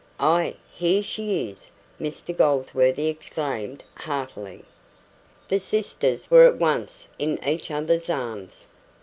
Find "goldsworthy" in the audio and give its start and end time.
2.35-3.05